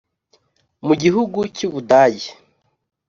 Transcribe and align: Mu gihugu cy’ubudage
Mu 0.85 0.93
gihugu 1.01 1.39
cy’ubudage 1.55 2.29